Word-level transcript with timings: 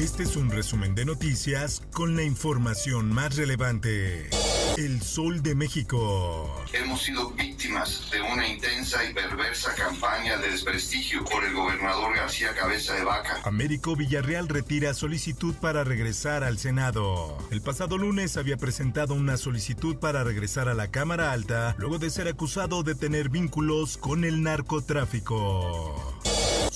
Este 0.00 0.22
es 0.22 0.34
un 0.36 0.50
resumen 0.50 0.94
de 0.94 1.04
noticias 1.04 1.82
con 1.92 2.16
la 2.16 2.22
información 2.22 3.12
más 3.12 3.36
relevante. 3.36 4.30
El 4.78 5.02
Sol 5.02 5.42
de 5.42 5.54
México. 5.54 6.64
Hemos 6.72 7.02
sido 7.02 7.32
víctimas 7.32 8.10
de 8.10 8.22
una 8.22 8.48
intensa 8.48 9.04
y 9.04 9.12
perversa 9.12 9.74
campaña 9.74 10.38
de 10.38 10.52
desprestigio 10.52 11.22
por 11.26 11.44
el 11.44 11.52
gobernador 11.52 12.16
García 12.16 12.54
Cabeza 12.54 12.94
de 12.94 13.04
Vaca. 13.04 13.42
Américo 13.44 13.94
Villarreal 13.94 14.48
retira 14.48 14.94
solicitud 14.94 15.54
para 15.56 15.84
regresar 15.84 16.44
al 16.44 16.56
Senado. 16.56 17.36
El 17.50 17.60
pasado 17.60 17.98
lunes 17.98 18.38
había 18.38 18.56
presentado 18.56 19.12
una 19.12 19.36
solicitud 19.36 19.96
para 19.96 20.24
regresar 20.24 20.70
a 20.70 20.74
la 20.74 20.90
Cámara 20.90 21.30
Alta 21.32 21.74
luego 21.76 21.98
de 21.98 22.08
ser 22.08 22.26
acusado 22.26 22.82
de 22.84 22.94
tener 22.94 23.28
vínculos 23.28 23.98
con 23.98 24.24
el 24.24 24.42
narcotráfico. 24.42 26.18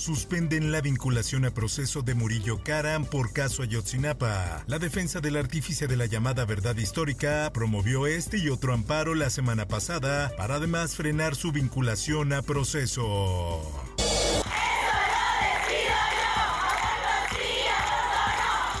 Suspenden 0.05 0.71
la 0.71 0.81
vinculación 0.81 1.45
a 1.45 1.49
proceso 1.49 2.03
de 2.03 2.13
Murillo 2.13 2.61
Karam 2.63 3.05
por 3.05 3.33
caso 3.33 3.63
Ayotzinapa. 3.63 4.63
La 4.67 4.77
defensa 4.77 5.19
del 5.19 5.35
artífice 5.35 5.87
de 5.87 5.97
la 5.97 6.05
llamada 6.05 6.45
verdad 6.45 6.77
histórica 6.77 7.49
promovió 7.51 8.05
este 8.05 8.37
y 8.37 8.49
otro 8.49 8.75
amparo 8.75 9.15
la 9.15 9.31
semana 9.31 9.67
pasada 9.67 10.31
para 10.37 10.57
además 10.57 10.95
frenar 10.95 11.35
su 11.35 11.51
vinculación 11.51 12.33
a 12.33 12.43
proceso. 12.43 13.84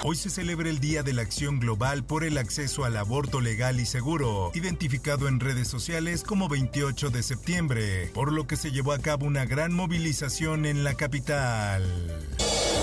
Hoy 0.07 0.15
se 0.15 0.29
celebra 0.29 0.69
el 0.69 0.79
Día 0.79 1.01
de 1.01 1.13
la 1.13 1.23
Acción 1.23 1.59
Global 1.59 2.03
por 2.03 2.23
el 2.23 2.37
acceso 2.37 2.85
al 2.85 2.95
aborto 2.95 3.41
legal 3.41 3.79
y 3.79 3.87
seguro, 3.87 4.51
identificado 4.53 5.27
en 5.27 5.39
redes 5.39 5.67
sociales 5.67 6.21
como 6.21 6.47
28 6.47 7.09
de 7.09 7.23
septiembre, 7.23 8.11
por 8.13 8.31
lo 8.31 8.45
que 8.45 8.55
se 8.55 8.71
llevó 8.71 8.91
a 8.91 8.99
cabo 8.99 9.25
una 9.25 9.45
gran 9.45 9.73
movilización 9.73 10.67
en 10.67 10.83
la 10.83 10.93
capital. 10.93 11.81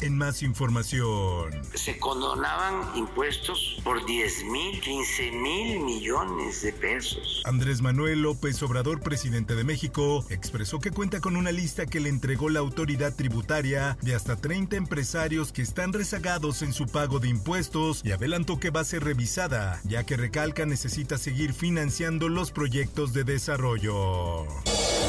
En 0.03 0.19
más 0.19 0.42
información. 0.42 1.53
Se 1.75 1.97
condonaban 1.97 2.97
impuestos 2.97 3.81
por 3.84 4.05
10 4.05 4.45
mil, 4.47 4.81
15 4.81 5.31
mil 5.31 5.78
millones 5.78 6.61
de 6.62 6.72
pesos. 6.72 7.41
Andrés 7.45 7.83
Manuel 7.83 8.23
López 8.23 8.61
Obrador, 8.64 9.00
presidente 9.00 9.55
de 9.55 9.62
México, 9.62 10.27
expresó 10.28 10.80
que 10.80 10.91
cuenta 10.91 11.20
con 11.20 11.36
una 11.36 11.53
lista 11.53 11.86
que 11.86 12.00
le 12.00 12.08
entregó 12.08 12.48
la 12.48 12.58
autoridad 12.58 13.14
tributaria 13.14 13.97
de 14.03 14.17
hasta 14.17 14.34
30 14.34 14.75
empresarios 14.75 15.53
que 15.53 15.62
están 15.62 15.92
rezagados 15.92 16.62
en 16.62 16.73
su 16.73 16.86
pago 16.86 17.20
de 17.20 17.28
impuestos 17.28 18.00
y 18.05 18.11
adelantó 18.11 18.58
que 18.58 18.70
va 18.70 18.80
a 18.80 18.84
ser 18.84 19.05
revisada, 19.05 19.80
ya 19.84 20.05
que 20.05 20.17
Recalca 20.17 20.67
necesita 20.67 21.17
seguir 21.17 21.53
financiando 21.53 22.28
los 22.28 22.50
proyectos 22.50 23.12
de 23.12 23.23
desarrollo. 23.23 24.47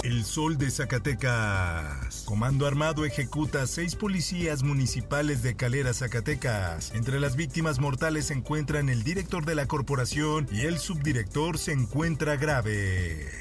El 0.04 0.26
Sol 0.26 0.58
de 0.58 0.70
Zacatecas. 0.70 2.24
Comando 2.26 2.68
Armado 2.68 3.06
ejecuta 3.06 3.62
a 3.62 3.68
seis 3.68 3.96
policías 3.96 4.62
municipales 4.62 5.42
de 5.44 5.56
Calera, 5.56 5.94
Zacatecas. 5.94 6.92
Entre 6.94 7.22
las 7.22 7.38
víctimas 7.38 7.80
mortales 7.80 8.26
se 8.28 8.34
encuentran 8.34 8.90
el 8.90 9.04
director 9.04 9.46
de 9.46 9.56
la 9.56 9.66
corporación 9.66 10.50
y 10.52 10.62
el 10.66 10.80
subdirector 10.80 11.58
se 11.58 11.72
encuentra 11.72 12.36
grave. 12.36 13.32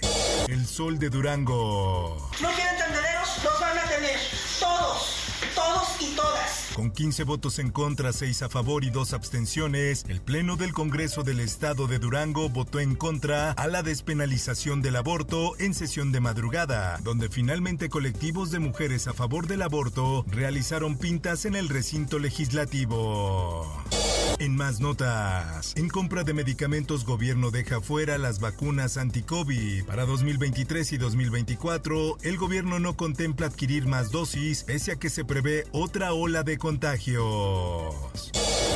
El 0.47 0.65
Sol 0.67 1.01
de 1.01 1.11
Durango. 1.11 2.31
¿No 2.41 2.49
quieren 2.53 2.77
tendederos? 2.79 3.43
Los 3.43 3.61
van 3.61 3.79
a 3.79 3.83
tener. 3.83 4.21
Todos. 4.61 5.22
Todos 5.55 5.89
y 6.01 6.15
todas. 6.15 6.71
Con 6.75 6.91
15 6.91 7.25
votos 7.25 7.59
en 7.59 7.71
contra, 7.71 8.13
6 8.13 8.43
a 8.43 8.49
favor 8.49 8.85
y 8.85 8.91
2 8.91 9.13
abstenciones, 9.13 10.05
el 10.09 10.23
Pleno 10.23 10.57
del 10.57 10.73
Congreso 10.73 11.23
del 11.23 11.41
Estado 11.41 11.87
de 11.87 11.99
Durango 11.99 12.49
votó 12.49 12.81
en 12.81 12.95
contra 12.95 13.53
a 13.53 13.67
la 13.69 13.83
despenalización 13.83 14.81
del 14.81 14.97
aborto 14.97 15.53
en 15.59 15.75
sesión 15.75 16.13
de 16.13 16.21
madrugada, 16.21 16.99
donde 17.03 17.29
finalmente 17.29 17.91
colectivos 17.91 18.51
de 18.51 18.59
mujeres 18.59 19.07
a 19.07 19.13
favor 19.13 19.47
del 19.47 19.63
aborto 19.63 20.25
realizaron 20.29 20.97
pintas 20.97 21.45
en 21.45 21.57
el 21.57 21.69
recinto 21.69 22.19
legislativo. 22.19 23.83
En 24.43 24.57
más 24.57 24.81
notas, 24.81 25.73
en 25.77 25.89
compra 25.89 26.25
de 26.25 26.35
medicamentos 26.35 27.05
gobierno 27.05 27.53
deja 27.53 27.81
fuera 27.81 28.19
las 28.19 28.41
vacunas 28.41 28.97
anti-COVID. 28.97 29.85
Para 29.85 30.05
2023 30.05 30.95
y 30.95 30.99
2024, 30.99 32.19
el 32.23 32.37
gobierno 32.39 32.81
no 32.81 32.97
contempla 32.97 33.47
adquirir 33.47 33.87
más 33.87 34.11
dosis, 34.11 34.65
pese 34.65 34.91
a 34.91 34.97
que 34.97 35.11
se 35.11 35.25
prevé 35.25 35.69
otra 35.71 36.13
ola 36.13 36.43
de 36.43 36.59
contagios. 36.59 37.95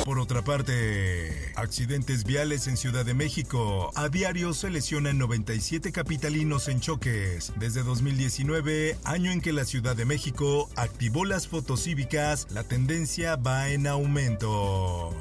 Por 0.05 0.19
otra 0.19 0.41
parte, 0.41 1.51
accidentes 1.55 2.23
viales 2.23 2.67
en 2.67 2.77
Ciudad 2.77 3.03
de 3.03 3.13
México. 3.13 3.91
A 3.95 4.07
diario 4.07 4.53
se 4.53 4.69
lesionan 4.69 5.17
97 5.17 5.91
capitalinos 5.91 6.69
en 6.69 6.79
choques. 6.79 7.51
Desde 7.57 7.83
2019, 7.83 8.95
año 9.03 9.33
en 9.33 9.41
que 9.41 9.51
la 9.51 9.65
Ciudad 9.65 9.97
de 9.97 10.05
México 10.05 10.69
activó 10.77 11.25
las 11.25 11.49
fotos 11.49 11.83
cívicas, 11.83 12.47
la 12.51 12.63
tendencia 12.63 13.35
va 13.35 13.67
en 13.67 13.85
aumento. 13.85 15.13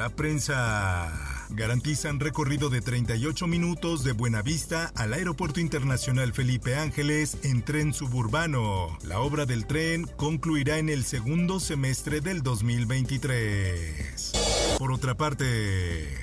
La 0.00 0.08
prensa. 0.08 1.12
Garantizan 1.50 2.20
recorrido 2.20 2.70
de 2.70 2.80
38 2.80 3.46
minutos 3.46 4.02
de 4.02 4.12
Buenavista 4.12 4.90
al 4.96 5.12
Aeropuerto 5.12 5.60
Internacional 5.60 6.32
Felipe 6.32 6.74
Ángeles 6.74 7.36
en 7.42 7.60
tren 7.62 7.92
suburbano. 7.92 8.96
La 9.02 9.20
obra 9.20 9.44
del 9.44 9.66
tren 9.66 10.06
concluirá 10.16 10.78
en 10.78 10.88
el 10.88 11.04
segundo 11.04 11.60
semestre 11.60 12.22
del 12.22 12.42
2023. 12.42 14.32
Por 14.78 14.90
otra 14.90 15.18
parte, 15.18 16.18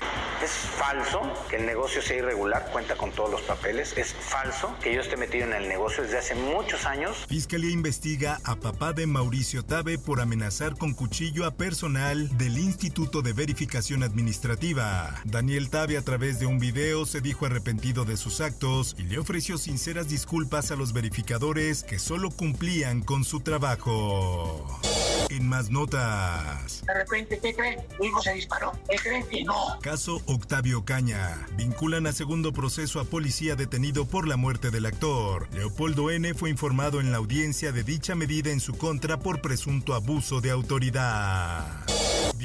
Es 0.48 0.54
falso 0.78 1.20
que 1.50 1.56
el 1.56 1.66
negocio 1.66 2.00
sea 2.00 2.16
irregular, 2.16 2.70
cuenta 2.72 2.96
con 2.96 3.12
todos 3.12 3.30
los 3.30 3.42
papeles. 3.42 3.92
Es 3.98 4.14
falso 4.14 4.74
que 4.82 4.94
yo 4.94 5.02
esté 5.02 5.18
metido 5.18 5.44
en 5.44 5.52
el 5.52 5.68
negocio 5.68 6.02
desde 6.02 6.16
hace 6.16 6.34
muchos 6.34 6.86
años. 6.86 7.26
Fiscalía 7.28 7.70
investiga 7.70 8.40
a 8.44 8.56
papá 8.56 8.94
de 8.94 9.06
Mauricio 9.06 9.62
Tabe 9.62 9.98
por 9.98 10.22
amenazar 10.22 10.78
con 10.78 10.94
cuchillo 10.94 11.44
a 11.44 11.50
personal 11.50 12.34
del 12.38 12.56
Instituto 12.56 13.20
de 13.20 13.34
Verificación 13.34 14.02
Administrativa. 14.02 15.20
Daniel 15.26 15.68
Tabe 15.68 15.98
a 15.98 16.02
través 16.02 16.40
de 16.40 16.46
un 16.46 16.58
video 16.58 17.04
se 17.04 17.20
dijo 17.20 17.44
arrepentido 17.44 18.06
de 18.06 18.16
sus 18.16 18.40
actos 18.40 18.96
y 18.96 19.02
le 19.02 19.18
ofreció 19.18 19.58
sinceras 19.58 20.08
disculpas 20.08 20.70
a 20.70 20.76
los 20.76 20.94
verificadores 20.94 21.84
que 21.84 21.98
solo 21.98 22.30
cumplían 22.30 23.02
con 23.02 23.22
su 23.24 23.40
trabajo. 23.40 24.80
En 25.30 25.46
más 25.46 25.70
notas. 25.70 26.84
De 26.86 26.94
repente, 26.94 27.38
¿qué 27.38 27.54
creen? 27.54 27.80
Mi 28.00 28.06
hijo 28.06 28.22
se 28.22 28.32
disparó. 28.32 28.72
¿Qué 28.88 28.96
creen 28.96 29.26
que 29.28 29.44
no? 29.44 29.78
Caso 29.82 30.22
Octavio 30.26 30.84
Caña. 30.84 31.46
Vinculan 31.56 32.06
a 32.06 32.12
segundo 32.12 32.52
proceso 32.52 33.00
a 33.00 33.04
policía 33.04 33.54
detenido 33.54 34.06
por 34.06 34.26
la 34.26 34.36
muerte 34.36 34.70
del 34.70 34.86
actor. 34.86 35.48
Leopoldo 35.52 36.10
N. 36.10 36.32
fue 36.34 36.50
informado 36.50 37.00
en 37.00 37.12
la 37.12 37.18
audiencia 37.18 37.72
de 37.72 37.84
dicha 37.84 38.14
medida 38.14 38.50
en 38.50 38.60
su 38.60 38.76
contra 38.78 39.18
por 39.18 39.40
presunto 39.40 39.94
abuso 39.94 40.40
de 40.40 40.50
autoridad. 40.50 41.64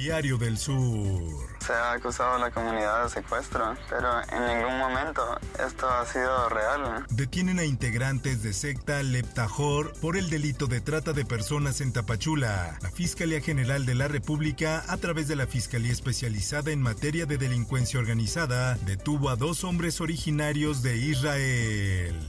Diario 0.04 0.38
del 0.38 0.58
Sur. 0.58 1.48
Se 1.66 1.72
ha 1.72 1.94
acusado 1.94 2.34
a 2.34 2.38
la 2.38 2.52
comunidad 2.52 3.06
de 3.06 3.10
secuestro, 3.10 3.74
pero 3.90 4.10
en 4.34 4.48
ningún 4.48 4.78
momento 4.78 5.40
esto 5.66 5.90
ha 5.90 6.06
sido 6.06 6.50
real. 6.50 7.06
Detienen 7.10 7.58
a 7.58 7.64
integrantes 7.64 8.44
de 8.44 8.52
secta 8.52 9.02
Leptajor 9.02 9.94
por 10.02 10.18
el 10.18 10.30
delito 10.30 10.68
de 10.68 10.82
trata 10.82 11.14
de 11.14 11.24
personas 11.24 11.80
en 11.80 11.94
Tapachula. 11.94 12.78
La 12.82 12.92
Fiscalía 12.92 13.40
General 13.40 13.86
de 13.86 13.96
la 13.96 14.10
República, 14.10 14.84
a 14.90 14.98
través 14.98 15.30
de 15.30 15.38
la 15.38 15.48
Fiscalía 15.48 15.94
Especializada 15.94 16.72
en 16.72 16.82
Materia 16.82 17.26
de 17.26 17.38
Delincuencia 17.38 17.98
Organizada, 17.98 18.76
detuvo 18.86 19.30
a 19.30 19.38
dos 19.38 19.64
hombres 19.64 20.02
originarios 20.02 20.84
de 20.84 20.98
Israel. 20.98 22.20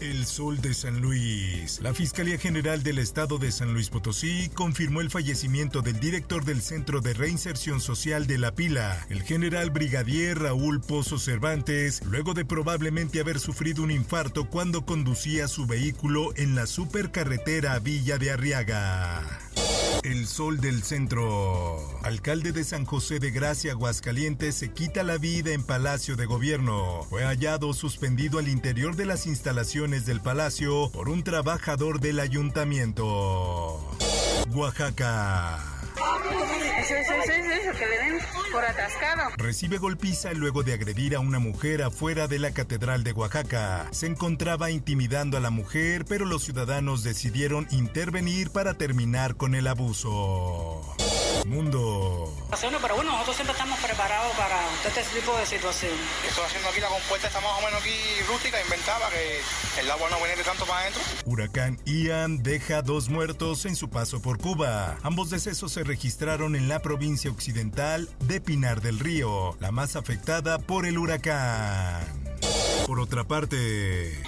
El 0.00 0.24
Sol 0.24 0.60
de 0.62 0.72
San 0.72 1.00
Luis. 1.02 1.80
La 1.82 1.92
Fiscalía 1.92 2.38
General 2.38 2.82
del 2.82 2.98
Estado 2.98 3.36
de 3.38 3.52
San 3.52 3.74
Luis 3.74 3.90
Potosí 3.90 4.50
confirmó 4.54 5.02
el 5.02 5.10
fallecimiento 5.10 5.82
del 5.82 6.00
director 6.00 6.44
del 6.44 6.62
Centro 6.62 7.02
de 7.02 7.12
Reinserción 7.12 7.80
Social 7.80 8.26
de 8.26 8.38
La 8.38 8.54
Pila, 8.54 9.06
el 9.10 9.22
general 9.22 9.70
brigadier 9.70 10.38
Raúl 10.38 10.80
Pozo 10.80 11.18
Cervantes, 11.18 12.02
luego 12.06 12.32
de 12.32 12.46
probablemente 12.46 13.20
haber 13.20 13.38
sufrido 13.38 13.82
un 13.82 13.90
infarto 13.90 14.48
cuando 14.48 14.86
conducía 14.86 15.48
su 15.48 15.66
vehículo 15.66 16.32
en 16.36 16.54
la 16.54 16.66
supercarretera 16.66 17.78
Villa 17.78 18.16
de 18.16 18.30
Arriaga. 18.30 19.40
El 20.02 20.26
Sol 20.26 20.60
del 20.60 20.82
Centro. 20.82 21.78
Alcalde 22.02 22.52
de 22.52 22.64
San 22.64 22.86
José 22.86 23.18
de 23.18 23.30
Gracia, 23.30 23.72
Aguascalientes, 23.72 24.54
se 24.54 24.72
quita 24.72 25.02
la 25.02 25.18
vida 25.18 25.52
en 25.52 25.62
Palacio 25.62 26.16
de 26.16 26.24
Gobierno. 26.24 27.02
Fue 27.10 27.24
hallado 27.24 27.74
suspendido 27.74 28.38
al 28.38 28.48
interior 28.48 28.96
de 28.96 29.04
las 29.04 29.26
instalaciones 29.26 30.06
del 30.06 30.20
palacio 30.20 30.90
por 30.90 31.10
un 31.10 31.22
trabajador 31.22 32.00
del 32.00 32.20
ayuntamiento. 32.20 33.78
Oaxaca. 34.54 35.58
Recibe 39.36 39.78
golpiza 39.78 40.32
luego 40.32 40.62
de 40.62 40.72
agredir 40.72 41.14
a 41.14 41.20
una 41.20 41.38
mujer 41.38 41.82
afuera 41.82 42.26
de 42.26 42.38
la 42.38 42.52
Catedral 42.52 43.04
de 43.04 43.12
Oaxaca. 43.12 43.86
Se 43.90 44.06
encontraba 44.06 44.70
intimidando 44.70 45.36
a 45.36 45.40
la 45.40 45.50
mujer, 45.50 46.04
pero 46.04 46.24
los 46.26 46.44
ciudadanos 46.44 47.02
decidieron 47.02 47.66
intervenir 47.70 48.50
para 48.50 48.74
terminar 48.74 49.36
con 49.36 49.54
el 49.54 49.66
abuso. 49.66 50.96
Mundo. 51.46 52.32
Pero 52.82 52.96
bueno, 52.96 53.12
nosotros 53.12 53.36
siempre 53.36 53.52
estamos 53.52 53.78
preparados 53.80 54.34
para 54.36 54.58
este 54.86 55.02
tipo 55.18 55.36
de 55.36 55.46
situación. 55.46 55.92
Estoy 56.26 56.44
haciendo 56.44 56.68
aquí 56.68 56.80
la 56.80 56.88
compuesta, 56.88 57.28
está 57.28 57.40
más 57.40 57.52
o 57.58 57.64
menos 57.64 57.80
aquí 57.80 57.94
rústica, 58.28 58.60
inventada, 58.62 59.08
que 59.10 59.80
el 59.80 59.90
agua 59.90 60.08
no 60.10 60.16
viene 60.18 60.36
de 60.36 60.44
tanto 60.44 60.66
para 60.66 60.80
adentro. 60.80 61.02
Huracán 61.24 61.78
Ian 61.84 62.42
deja 62.42 62.82
dos 62.82 63.08
muertos 63.08 63.66
en 63.66 63.76
su 63.76 63.90
paso 63.90 64.20
por 64.20 64.38
Cuba. 64.38 64.98
Ambos 65.02 65.30
decesos 65.30 65.72
se 65.72 65.84
registraron 65.84 66.56
en 66.56 66.68
la 66.68 66.80
provincia 66.80 67.30
occidental 67.30 68.08
de 68.20 68.40
Pinar 68.40 68.80
del 68.80 68.98
Río, 68.98 69.56
la 69.60 69.70
más 69.70 69.96
afectada 69.96 70.58
por 70.58 70.86
el 70.86 70.98
huracán. 70.98 72.19
Por 72.90 72.98
otra 72.98 73.22
parte, 73.22 74.20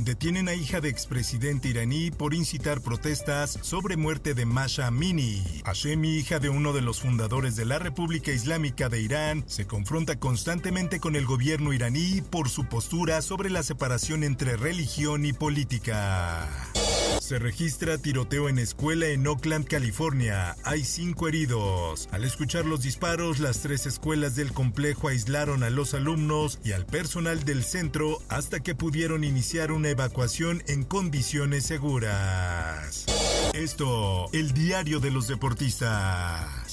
detienen 0.00 0.48
a 0.48 0.54
hija 0.54 0.80
de 0.80 0.88
expresidente 0.88 1.68
iraní 1.68 2.10
por 2.10 2.34
incitar 2.34 2.80
protestas 2.80 3.56
sobre 3.62 3.96
muerte 3.96 4.34
de 4.34 4.46
Masha 4.46 4.88
Amini. 4.88 5.44
Hashemi, 5.64 6.16
hija 6.16 6.40
de 6.40 6.48
uno 6.48 6.72
de 6.72 6.82
los 6.82 6.98
fundadores 6.98 7.54
de 7.54 7.66
la 7.66 7.78
República 7.78 8.32
Islámica 8.32 8.88
de 8.88 9.00
Irán, 9.00 9.44
se 9.46 9.64
confronta 9.68 10.18
constantemente 10.18 10.98
con 10.98 11.14
el 11.14 11.24
gobierno 11.24 11.72
iraní 11.72 12.20
por 12.20 12.48
su 12.48 12.64
postura 12.64 13.22
sobre 13.22 13.48
la 13.48 13.62
separación 13.62 14.24
entre 14.24 14.56
religión 14.56 15.24
y 15.24 15.32
política. 15.32 16.48
Se 17.28 17.38
registra 17.38 17.98
tiroteo 17.98 18.48
en 18.48 18.58
escuela 18.58 19.08
en 19.08 19.26
Oakland, 19.26 19.66
California. 19.66 20.56
Hay 20.64 20.82
cinco 20.82 21.28
heridos. 21.28 22.08
Al 22.10 22.24
escuchar 22.24 22.64
los 22.64 22.80
disparos, 22.80 23.38
las 23.38 23.60
tres 23.60 23.84
escuelas 23.84 24.34
del 24.34 24.54
complejo 24.54 25.08
aislaron 25.08 25.62
a 25.62 25.68
los 25.68 25.92
alumnos 25.92 26.58
y 26.64 26.72
al 26.72 26.86
personal 26.86 27.44
del 27.44 27.64
centro 27.64 28.22
hasta 28.30 28.60
que 28.60 28.74
pudieron 28.74 29.24
iniciar 29.24 29.72
una 29.72 29.90
evacuación 29.90 30.62
en 30.68 30.84
condiciones 30.84 31.66
seguras. 31.66 33.04
Esto, 33.52 34.30
el 34.32 34.54
diario 34.54 34.98
de 34.98 35.10
los 35.10 35.28
deportistas. 35.28 36.67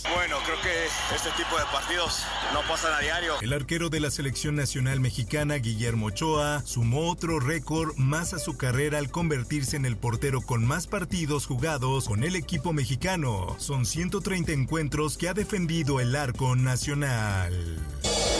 Que 0.65 1.15
este 1.15 1.29
tipo 1.37 1.59
de 1.59 1.63
partidos 1.71 2.23
no 2.51 2.61
pasan 2.67 2.91
a 2.91 2.99
diario. 2.99 3.35
El 3.39 3.53
arquero 3.53 3.89
de 3.89 3.99
la 3.99 4.09
selección 4.09 4.55
nacional 4.55 4.99
mexicana, 4.99 5.53
Guillermo 5.57 6.07
Ochoa, 6.07 6.63
sumó 6.65 7.11
otro 7.11 7.39
récord 7.39 7.95
más 7.97 8.33
a 8.33 8.39
su 8.39 8.57
carrera 8.57 8.97
al 8.97 9.11
convertirse 9.11 9.77
en 9.77 9.85
el 9.85 9.95
portero 9.95 10.41
con 10.41 10.65
más 10.65 10.87
partidos 10.87 11.45
jugados 11.45 12.07
con 12.07 12.23
el 12.23 12.35
equipo 12.35 12.73
mexicano. 12.73 13.55
Son 13.59 13.85
130 13.85 14.53
encuentros 14.53 15.19
que 15.19 15.29
ha 15.29 15.35
defendido 15.35 15.99
el 15.99 16.15
arco 16.15 16.55
nacional. 16.55 17.53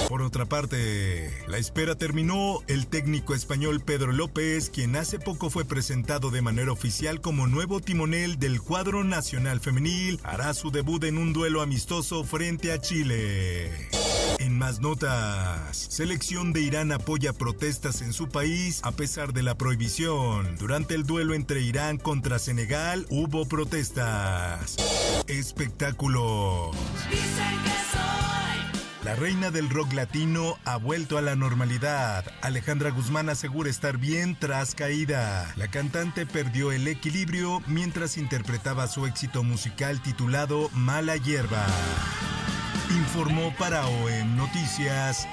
Por 0.08 0.22
otra 0.22 0.46
parte, 0.46 1.32
la 1.48 1.58
espera 1.58 1.96
terminó. 1.96 2.62
El 2.68 2.88
técnico 2.88 3.34
español 3.34 3.82
Pedro 3.82 4.12
López, 4.12 4.70
quien 4.70 4.96
hace 4.96 5.20
poco 5.20 5.50
fue 5.50 5.66
presentado 5.66 6.30
de 6.30 6.42
manera 6.42 6.72
oficial 6.72 7.22
como 7.22 7.48
nuevo 7.48 7.80
timonel 7.80 8.38
del 8.38 8.62
cuadro 8.62 9.04
nacional 9.04 9.60
femenil, 9.60 10.20
hará 10.24 10.54
su 10.54 10.70
debut 10.70 11.04
en 11.06 11.18
un 11.18 11.34
duelo 11.34 11.62
amistoso 11.62 12.24
frente 12.24 12.72
a 12.72 12.80
Chile. 12.80 13.72
En 14.40 14.58
más 14.58 14.80
notas, 14.80 15.76
selección 15.90 16.54
de 16.54 16.62
Irán 16.62 16.92
apoya 16.92 17.34
protestas 17.34 18.02
en 18.02 18.14
su 18.14 18.30
país 18.30 18.82
a 18.84 18.92
pesar 18.92 19.34
de 19.34 19.44
la 19.44 19.56
prohibición. 19.56 20.56
Durante 20.58 20.94
el 20.94 21.06
duelo 21.06 21.34
entre 21.34 21.62
Irán 21.62 21.98
contra 21.98 22.38
Senegal 22.38 23.08
hubo 23.10 23.46
protestas. 23.48 24.76
Espectáculo. 25.28 26.72
La 29.06 29.14
reina 29.14 29.52
del 29.52 29.70
rock 29.70 29.94
latino 29.94 30.58
ha 30.66 30.78
vuelto 30.78 31.20
a 31.20 31.22
la 31.22 31.36
normalidad. 31.36 32.26
Alejandra 32.42 32.90
Guzmán 32.90 33.30
asegura 33.30 33.70
estar 33.70 34.00
bien 34.00 34.36
tras 34.36 34.74
caída. 34.74 35.54
La 35.58 35.68
cantante 35.68 36.26
perdió 36.26 36.72
el 36.72 36.88
equilibrio 36.88 37.62
mientras 37.68 38.18
interpretaba 38.18 38.88
su 38.88 39.06
éxito 39.06 39.44
musical 39.44 40.02
titulado 40.02 40.72
Mala 40.74 41.18
Hierba. 41.18 41.68
Informó 42.90 43.54
para 43.60 43.86
OEM 43.86 44.38
Noticias 44.38 45.28